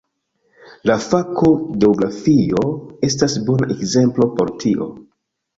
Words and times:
La 0.89 0.93
fako 1.03 1.51
geografio 1.83 2.63
estas 3.11 3.39
bona 3.51 3.71
ekzemplo 3.77 4.31
por 4.41 4.57
tio. 4.65 4.93